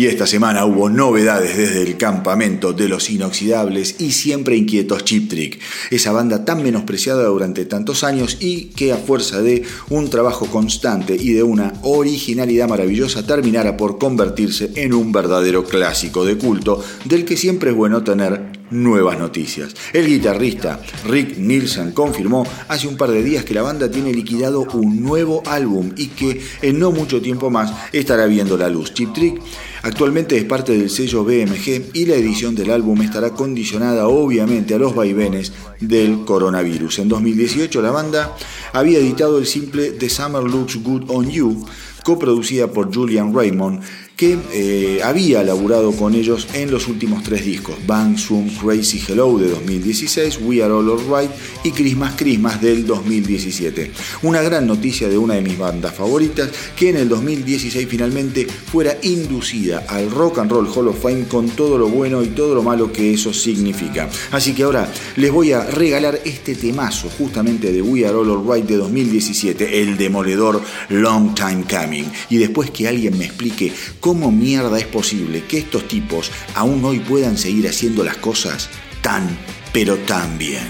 [0.00, 5.28] Y esta semana hubo novedades desde el campamento de los inoxidables y siempre inquietos Chip
[5.28, 10.46] Trick, esa banda tan menospreciada durante tantos años y que a fuerza de un trabajo
[10.46, 16.82] constante y de una originalidad maravillosa terminara por convertirse en un verdadero clásico de culto
[17.04, 19.74] del que siempre es bueno tener nuevas noticias.
[19.92, 24.66] El guitarrista Rick Nielsen confirmó hace un par de días que la banda tiene liquidado
[24.72, 28.94] un nuevo álbum y que en no mucho tiempo más estará viendo la luz.
[28.94, 29.40] Chip Trick
[29.82, 34.78] actualmente es parte del sello BMG y la edición del álbum estará condicionada obviamente a
[34.78, 37.00] los vaivenes del coronavirus.
[37.00, 38.36] En 2018 la banda
[38.72, 41.66] había editado el simple The Summer Looks Good on You,
[42.04, 43.82] coproducida por Julian Raymond,
[44.20, 49.38] que eh, había laburado con ellos en los últimos tres discos, Bang Zoom Crazy Hello
[49.38, 51.30] de 2016, We Are All Alright
[51.64, 53.90] y Christmas Christmas del 2017.
[54.24, 58.94] Una gran noticia de una de mis bandas favoritas que en el 2016 finalmente fuera
[59.00, 62.62] inducida al Rock and Roll Hall of Fame con todo lo bueno y todo lo
[62.62, 64.10] malo que eso significa.
[64.32, 68.66] Así que ahora les voy a regalar este temazo justamente de We Are All Alright
[68.66, 70.60] de 2017, el demoledor
[70.90, 72.04] Long Time Coming.
[72.28, 76.84] Y después que alguien me explique cómo ¿Cómo mierda es posible que estos tipos aún
[76.84, 78.68] hoy puedan seguir haciendo las cosas
[79.02, 79.38] tan,
[79.72, 80.66] pero tan bien?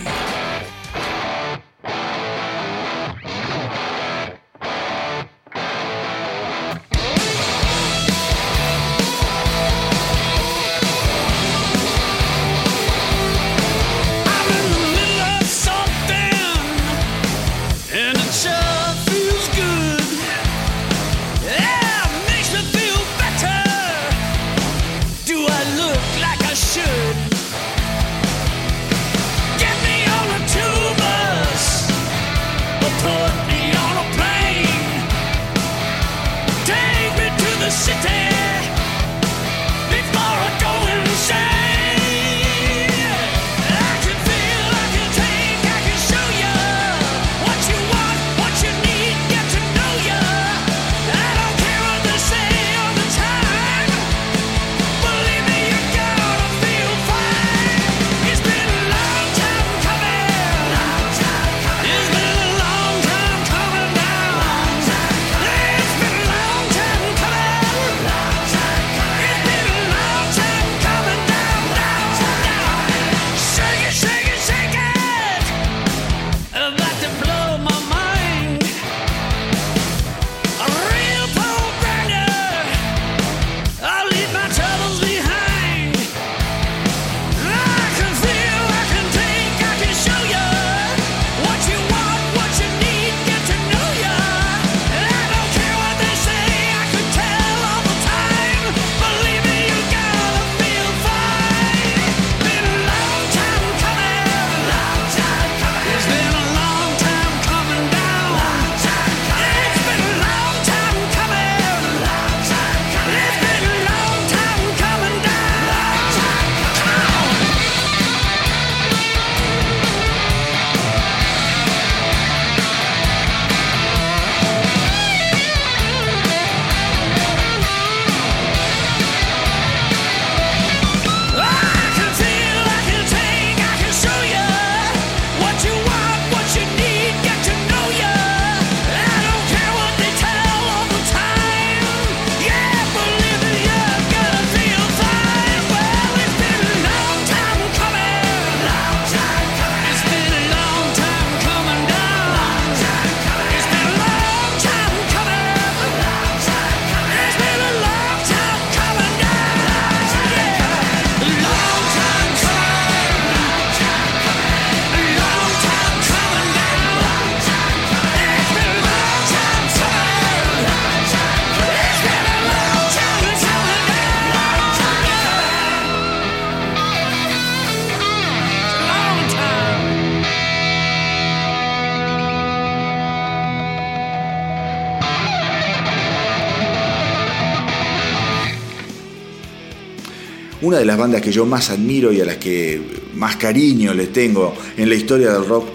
[190.71, 192.81] Una de las bandas que yo más admiro y a las que
[193.17, 195.67] más cariño le tengo en la historia del rock,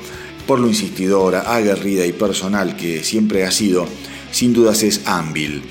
[0.48, 3.88] por lo insistidora, aguerrida y personal que siempre ha sido,
[4.32, 5.64] sin dudas es Anvil.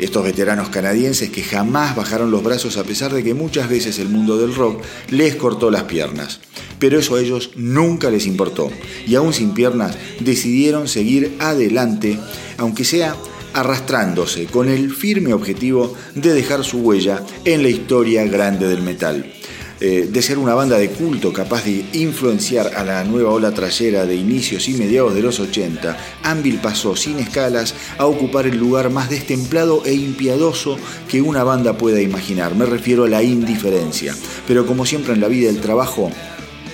[0.00, 4.08] Estos veteranos canadienses que jamás bajaron los brazos a pesar de que muchas veces el
[4.08, 6.40] mundo del rock les cortó las piernas.
[6.80, 8.72] Pero eso a ellos nunca les importó
[9.06, 12.18] y aún sin piernas decidieron seguir adelante,
[12.58, 13.14] aunque sea
[13.54, 19.32] arrastrándose con el firme objetivo de dejar su huella en la historia grande del metal.
[19.80, 24.06] Eh, de ser una banda de culto capaz de influenciar a la nueva ola trayera
[24.06, 28.90] de inicios y mediados de los 80, Anvil pasó sin escalas a ocupar el lugar
[28.90, 30.78] más destemplado e impiadoso
[31.08, 32.54] que una banda pueda imaginar.
[32.54, 34.14] Me refiero a la indiferencia.
[34.46, 36.10] Pero como siempre en la vida el trabajo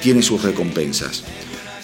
[0.02, 1.24] tiene sus recompensas.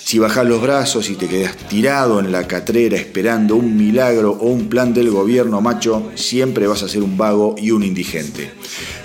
[0.06, 4.50] Si bajas los brazos y te quedas tirado en la catrera esperando un milagro o
[4.50, 8.52] un plan del gobierno macho, siempre vas a ser un vago y un indigente.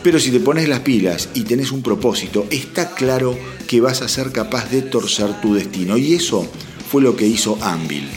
[0.03, 3.35] Pero si te pones las pilas y tenés un propósito, está claro
[3.67, 5.97] que vas a ser capaz de torcer tu destino.
[5.97, 6.47] Y eso
[6.91, 8.07] fue lo que hizo Anvil.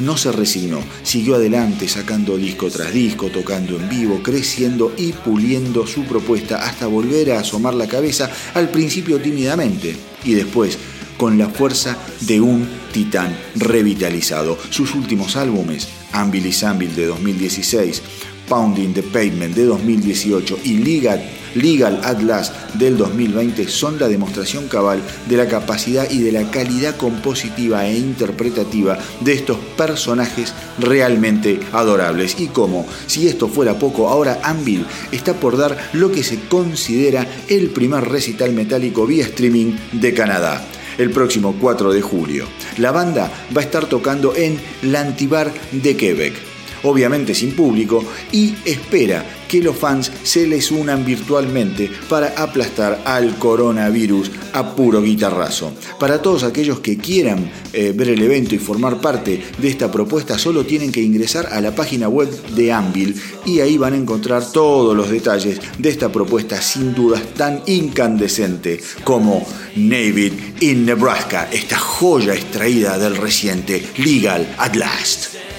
[0.00, 5.86] No se resignó, siguió adelante sacando disco tras disco, tocando en vivo, creciendo y puliendo
[5.86, 10.78] su propuesta hasta volver a asomar la cabeza al principio tímidamente y después
[11.16, 14.58] con la fuerza de un titán revitalizado.
[14.70, 18.02] Sus últimos álbumes, Anvil y Anvil de 2016,
[18.48, 21.22] Pounding the Pavement de 2018 y Legal,
[21.54, 26.50] Legal at Last del 2020 son la demostración cabal de la capacidad y de la
[26.50, 32.40] calidad compositiva e interpretativa de estos personajes realmente adorables.
[32.40, 37.26] Y como si esto fuera poco, ahora Anvil está por dar lo que se considera
[37.48, 40.66] el primer recital metálico vía streaming de Canadá
[40.98, 42.46] el próximo 4 de julio.
[42.78, 46.53] La banda va a estar tocando en l'Antibar de Quebec,
[46.84, 53.38] obviamente sin público, y espera que los fans se les unan virtualmente para aplastar al
[53.38, 55.72] coronavirus a puro guitarrazo.
[55.98, 60.38] Para todos aquellos que quieran eh, ver el evento y formar parte de esta propuesta,
[60.38, 63.14] solo tienen que ingresar a la página web de Anvil
[63.44, 68.80] y ahí van a encontrar todos los detalles de esta propuesta sin dudas tan incandescente
[69.04, 75.53] como Navy in Nebraska, esta joya extraída del reciente Legal at Last.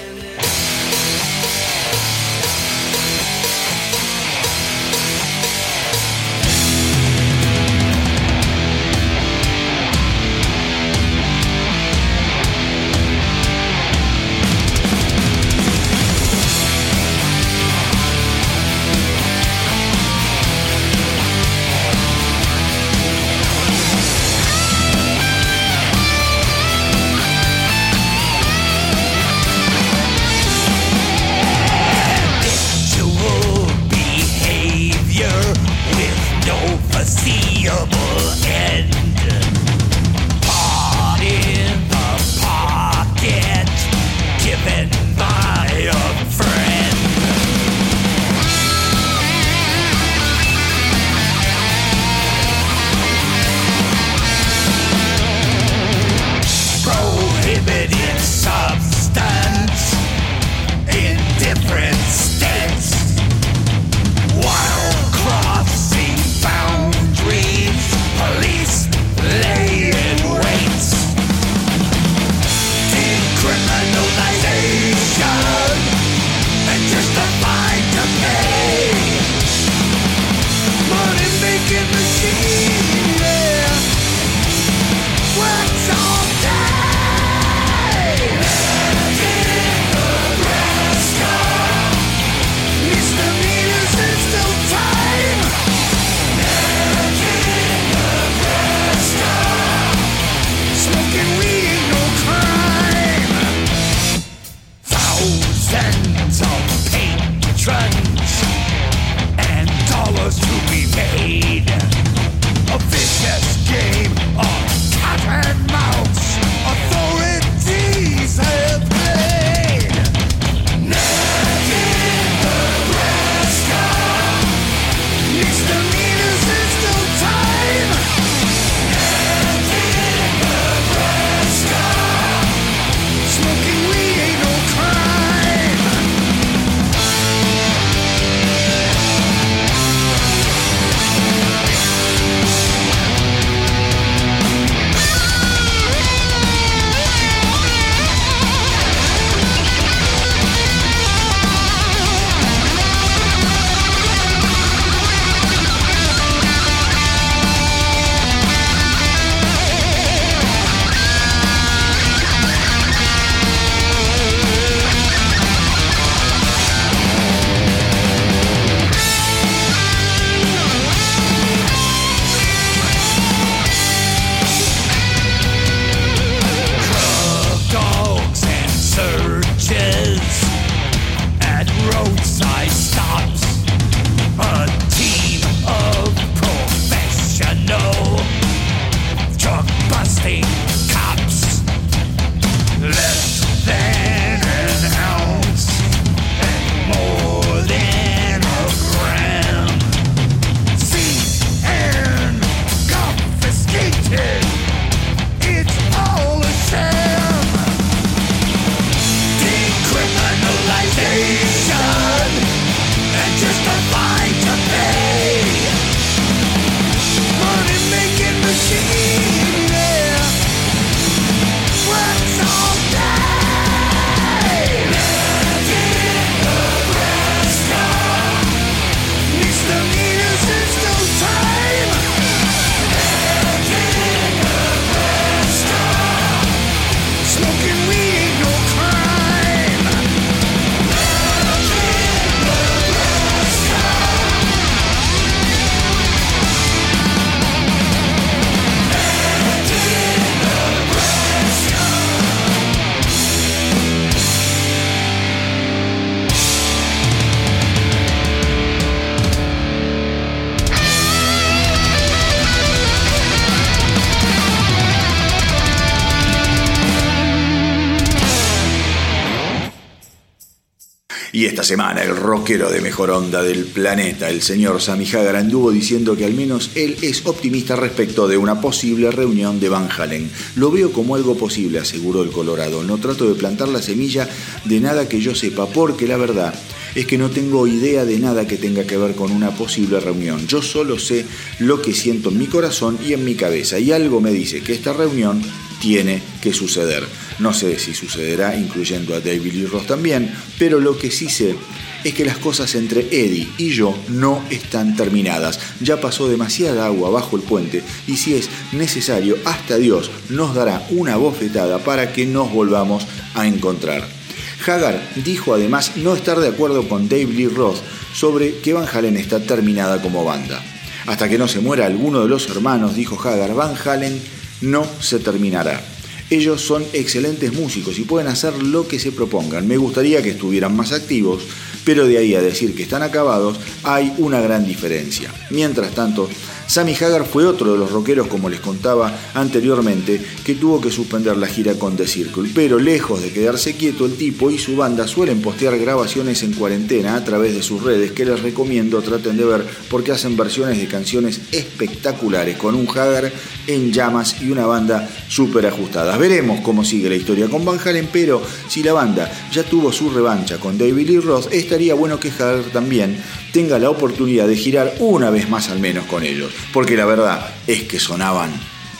[271.66, 276.24] Semana el rockero de mejor onda del planeta, el señor Sammy Hagar, anduvo diciendo que
[276.24, 280.30] al menos él es optimista respecto de una posible reunión de Van Halen.
[280.54, 282.84] Lo veo como algo posible, aseguró el Colorado.
[282.84, 284.28] No trato de plantar la semilla
[284.64, 286.54] de nada que yo sepa, porque la verdad
[286.96, 290.46] es que no tengo idea de nada que tenga que ver con una posible reunión.
[290.46, 291.26] Yo solo sé
[291.58, 293.78] lo que siento en mi corazón y en mi cabeza.
[293.78, 295.42] Y algo me dice que esta reunión
[295.78, 297.04] tiene que suceder.
[297.38, 301.54] No sé si sucederá incluyendo a David Lee Ross también, pero lo que sí sé
[302.02, 305.60] es que las cosas entre Eddie y yo no están terminadas.
[305.82, 310.86] Ya pasó demasiada agua bajo el puente y si es necesario, hasta Dios nos dará
[310.90, 314.15] una bofetada para que nos volvamos a encontrar.
[314.64, 317.78] Hagar dijo además no estar de acuerdo con Dave Lee Roth
[318.14, 320.62] sobre que Van Halen está terminada como banda.
[321.06, 324.20] Hasta que no se muera alguno de los hermanos, dijo Hagar, Van Halen
[324.60, 325.82] no se terminará.
[326.28, 329.68] Ellos son excelentes músicos y pueden hacer lo que se propongan.
[329.68, 331.44] Me gustaría que estuvieran más activos,
[331.84, 335.32] pero de ahí a decir que están acabados hay una gran diferencia.
[335.50, 336.28] Mientras tanto,
[336.66, 341.36] Sammy Hagar fue otro de los rockeros, como les contaba anteriormente, que tuvo que suspender
[341.36, 342.50] la gira con The Circle.
[342.54, 347.14] Pero lejos de quedarse quieto, el tipo y su banda suelen postear grabaciones en cuarentena
[347.14, 350.88] a través de sus redes, que les recomiendo traten de ver porque hacen versiones de
[350.88, 353.32] canciones espectaculares, con un Hagar
[353.66, 356.16] en llamas y una banda súper ajustada.
[356.16, 360.10] Veremos cómo sigue la historia con Van Halen, pero si la banda ya tuvo su
[360.10, 363.16] revancha con David Lee Roth, estaría bueno que Hagar también
[363.52, 367.54] tenga la oportunidad de girar una vez más al menos con ellos, porque la verdad
[367.66, 368.52] es que sonaban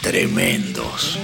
[0.03, 1.19] tremendos.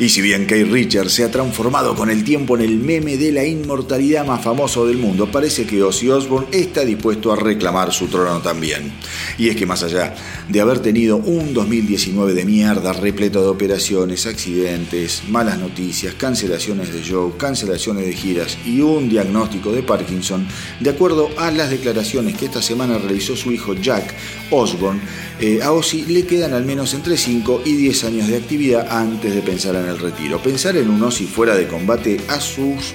[0.00, 3.32] Y si bien Kate Richards se ha transformado con el tiempo en el meme de
[3.32, 8.06] la inmortalidad más famoso del mundo, parece que Ozzy Osbourne está dispuesto a reclamar su
[8.06, 8.94] trono también.
[9.40, 10.14] Y es que más allá
[10.50, 17.02] de haber tenido un 2019 de mierda repleto de operaciones, accidentes, malas noticias, cancelaciones de
[17.02, 20.46] show, cancelaciones de giras y un diagnóstico de Parkinson,
[20.78, 24.14] de acuerdo a las declaraciones que esta semana realizó su hijo Jack
[24.50, 25.00] Osbourne,
[25.40, 29.34] eh, a Ozzy le quedan al menos entre 5 y 10 años de actividad antes
[29.34, 30.42] de pensar en el retiro.
[30.42, 32.92] Pensar en un Ozzy fuera de combate a sus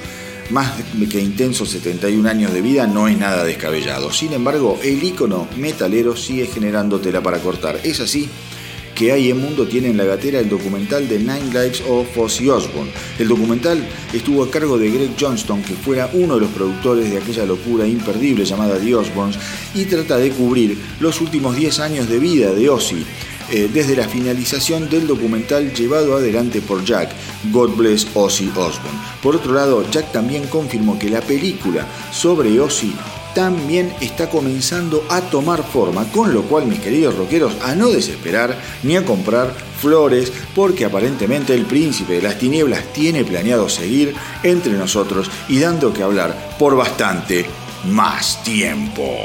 [0.49, 0.73] más
[1.09, 4.11] que intensos 71 años de vida no es nada descabellado.
[4.11, 7.79] Sin embargo, el icono metalero sigue generando tela para cortar.
[7.83, 8.29] Es así
[8.95, 12.49] que hay en Mundo tiene en la gatera el documental de Nine Lives of Ozzy
[12.49, 12.91] Osbourne.
[13.19, 17.17] El documental estuvo a cargo de Greg Johnston, que fuera uno de los productores de
[17.17, 19.37] aquella locura imperdible llamada The Osbournes,
[19.73, 23.05] y trata de cubrir los últimos 10 años de vida de Ozzy
[23.51, 27.11] eh, desde la finalización del documental llevado adelante por Jack,
[27.51, 28.99] God Bless Ozzy Osbourne.
[29.21, 32.93] Por otro lado, Jack también confirmó que la película sobre Ozzy
[33.35, 38.57] también está comenzando a tomar forma, con lo cual mis queridos rockeros a no desesperar
[38.81, 44.73] ni a comprar flores, porque aparentemente el príncipe de las tinieblas tiene planeado seguir entre
[44.73, 47.45] nosotros y dando que hablar por bastante
[47.83, 49.19] más tiempo.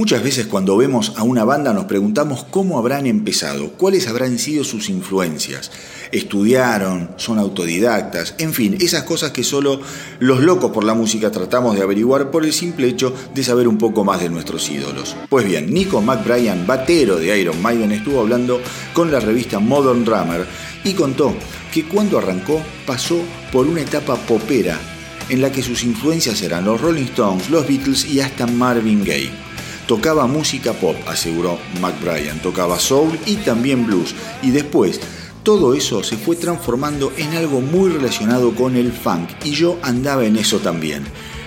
[0.00, 4.64] Muchas veces cuando vemos a una banda nos preguntamos cómo habrán empezado, cuáles habrán sido
[4.64, 5.70] sus influencias.
[6.10, 9.78] Estudiaron, son autodidactas, en fin, esas cosas que solo
[10.18, 13.76] los locos por la música tratamos de averiguar por el simple hecho de saber un
[13.76, 15.16] poco más de nuestros ídolos.
[15.28, 18.58] Pues bien, Nico McBrien, batero de Iron Maiden, estuvo hablando
[18.94, 20.46] con la revista Modern Drummer
[20.82, 21.34] y contó
[21.70, 23.20] que cuando arrancó pasó
[23.52, 24.80] por una etapa popera
[25.28, 29.49] en la que sus influencias eran los Rolling Stones, los Beatles y hasta Marvin Gaye.
[29.90, 34.14] Tocaba música pop, aseguró McBrien, tocaba soul y también blues.
[34.40, 35.00] Y después,
[35.42, 40.24] todo eso se fue transformando en algo muy relacionado con el funk y yo andaba
[40.24, 41.02] en eso también.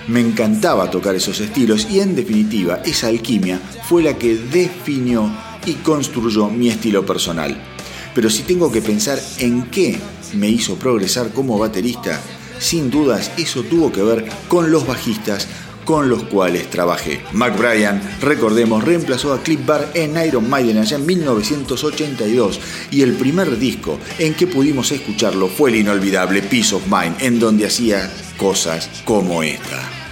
[0.08, 3.58] Me encantaba tocar esos estilos y en definitiva esa alquimia
[3.88, 5.34] fue la que definió
[5.64, 7.58] y construyó mi estilo personal.
[8.14, 9.98] Pero si tengo que pensar en qué
[10.34, 12.20] me hizo progresar como baterista,
[12.58, 15.48] sin dudas eso tuvo que ver con los bajistas,
[15.84, 17.22] con los cuales trabajé.
[17.32, 23.58] McBrien, recordemos, reemplazó a Cliff Bar en Iron Maiden allá en 1982 y el primer
[23.58, 28.88] disco en que pudimos escucharlo fue el inolvidable Peace of Mind, en donde hacía cosas
[29.04, 30.03] como esta.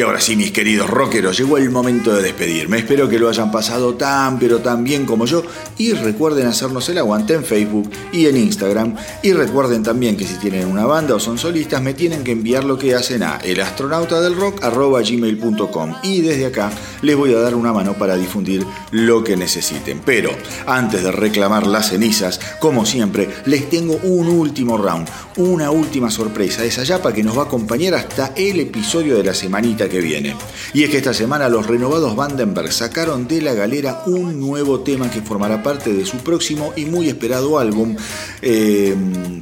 [0.00, 2.78] Y ahora sí, mis queridos rockeros, llegó el momento de despedirme.
[2.78, 5.44] Espero que lo hayan pasado tan pero tan bien como yo
[5.78, 10.34] y recuerden hacernos el aguante en Facebook y en Instagram y recuerden también que si
[10.34, 15.94] tienen una banda o son solistas me tienen que enviar lo que hacen a elastronautadelrock@gmail.com
[16.02, 16.72] y desde acá
[17.02, 20.00] les voy a dar una mano para difundir lo que necesiten.
[20.04, 20.32] Pero
[20.66, 26.64] antes de reclamar las cenizas, como siempre, les tengo un último round, una última sorpresa,
[26.64, 30.36] esa yapa que nos va a acompañar hasta el episodio de la semanita que viene.
[30.72, 35.10] Y es que esta semana los renovados Vandenberg sacaron de la galera un nuevo tema
[35.10, 37.96] que formará parte de su próximo y muy esperado álbum
[38.42, 38.94] eh,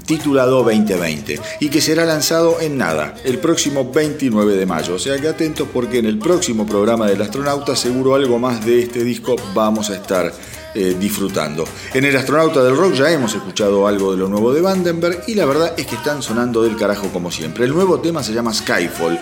[0.06, 4.94] titulado 2020 y que será lanzado en nada, el próximo 29 de mayo.
[4.94, 8.82] O sea que atentos porque en el próximo programa del astronauta seguro algo más de
[8.82, 10.32] este disco vamos a estar
[10.74, 11.64] eh, disfrutando.
[11.94, 15.34] En el astronauta del rock ya hemos escuchado algo de lo nuevo de Vandenberg y
[15.34, 17.64] la verdad es que están sonando del carajo como siempre.
[17.64, 19.18] El nuevo tema se llama Skyfall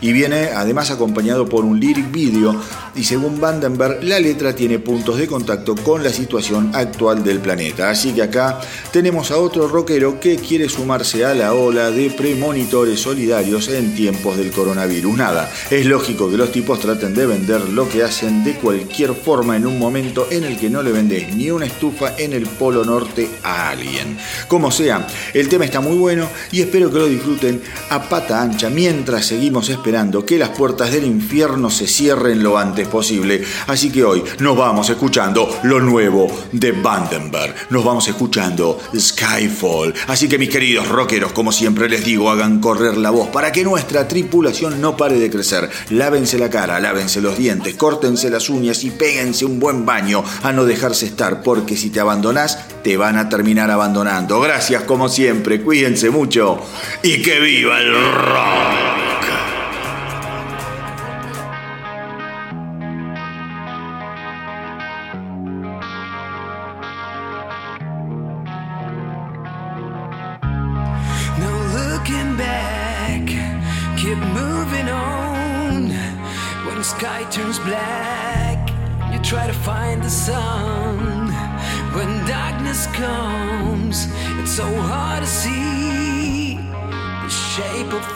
[0.00, 2.60] y viene además acompañado por un lyric video
[2.94, 7.90] y según Vandenberg la letra tiene puntos de contacto con la situación actual del planeta.
[7.90, 8.60] Así que acá
[8.92, 14.36] tenemos a otro rockero que quiere sumarse a la ola de premonitores solidarios en tiempos
[14.36, 15.16] del coronavirus.
[15.16, 19.56] Nada, es lógico que los tipos traten de vender lo que hacen de cualquier forma
[19.56, 22.84] en un momento en el que no le vendes ni una estufa en el polo
[22.84, 24.16] norte a alguien.
[24.48, 28.70] Como sea, el tema está muy bueno y espero que lo disfruten a pata ancha
[28.70, 29.89] mientras seguimos esperando
[30.24, 33.42] que las puertas del infierno se cierren lo antes posible.
[33.66, 37.54] Así que hoy nos vamos escuchando lo nuevo de Vandenberg.
[37.70, 39.92] Nos vamos escuchando Skyfall.
[40.06, 43.64] Así que mis queridos rockeros, como siempre les digo, hagan correr la voz para que
[43.64, 45.68] nuestra tripulación no pare de crecer.
[45.90, 50.52] Lávense la cara, lávense los dientes, córtense las uñas y péguense un buen baño a
[50.52, 54.40] no dejarse estar, porque si te abandonás, te van a terminar abandonando.
[54.40, 56.60] Gracias como siempre, cuídense mucho
[57.02, 59.09] y que viva el rock.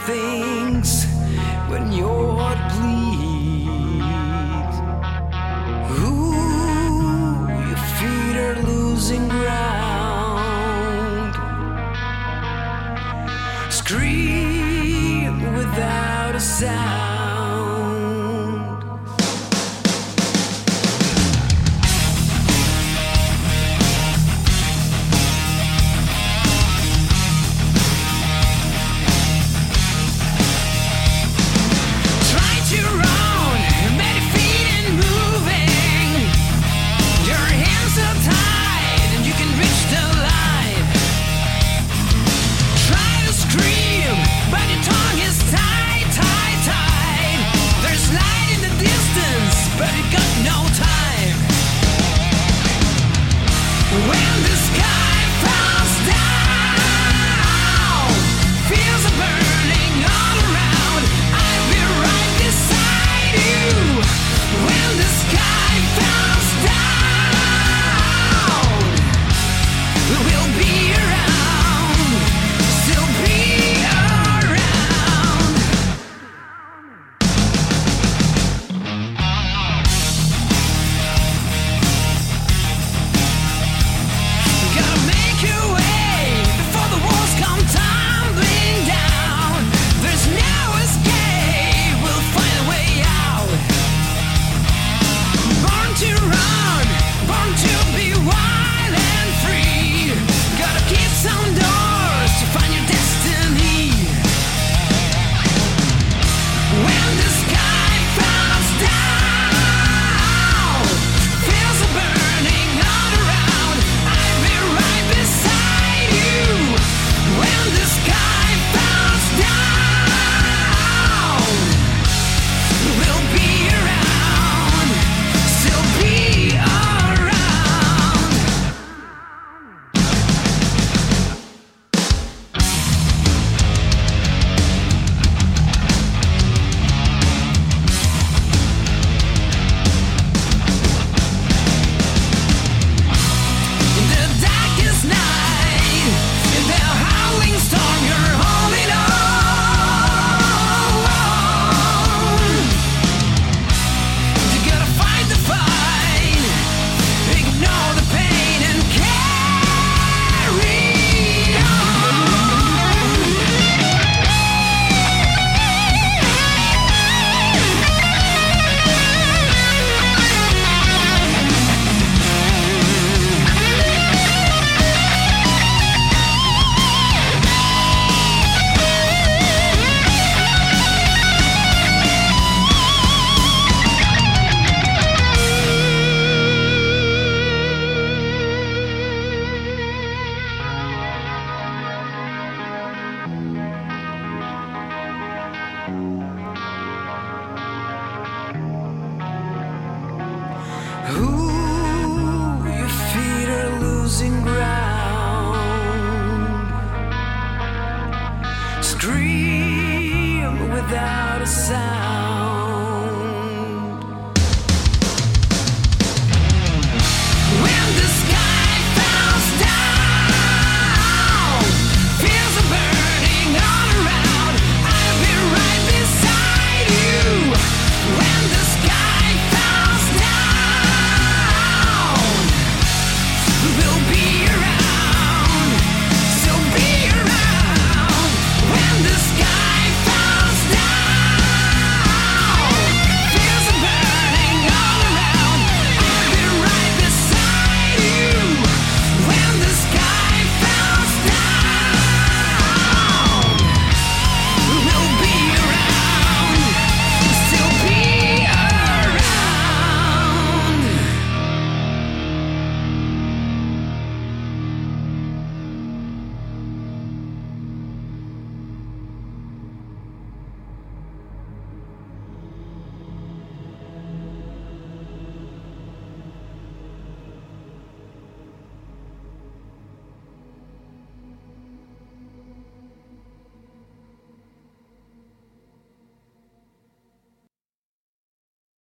[0.07, 0.54] thing.